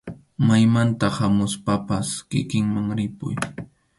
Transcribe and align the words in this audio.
Maymanta 0.45 1.07
hamuspapas 1.17 2.07
kikinman 2.29 2.87
ripuy. 2.97 3.35